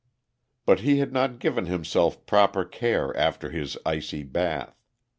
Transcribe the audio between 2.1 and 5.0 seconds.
proper care after his icy bath.